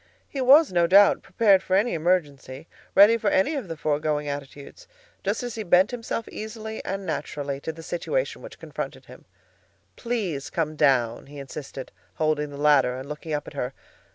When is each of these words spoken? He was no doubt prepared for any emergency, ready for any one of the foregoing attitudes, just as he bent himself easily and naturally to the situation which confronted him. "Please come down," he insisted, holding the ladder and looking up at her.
He 0.27 0.41
was 0.41 0.71
no 0.71 0.87
doubt 0.87 1.21
prepared 1.21 1.61
for 1.61 1.75
any 1.75 1.93
emergency, 1.93 2.67
ready 2.95 3.17
for 3.17 3.29
any 3.29 3.53
one 3.53 3.61
of 3.61 3.69
the 3.69 3.77
foregoing 3.77 4.27
attitudes, 4.27 4.87
just 5.23 5.43
as 5.43 5.53
he 5.53 5.61
bent 5.61 5.91
himself 5.91 6.27
easily 6.29 6.83
and 6.83 7.05
naturally 7.05 7.59
to 7.59 7.71
the 7.71 7.83
situation 7.83 8.41
which 8.41 8.57
confronted 8.57 9.05
him. 9.05 9.25
"Please 9.95 10.49
come 10.49 10.75
down," 10.75 11.27
he 11.27 11.37
insisted, 11.37 11.91
holding 12.15 12.49
the 12.49 12.57
ladder 12.57 12.97
and 12.97 13.07
looking 13.09 13.31
up 13.33 13.47
at 13.47 13.53
her. 13.53 13.75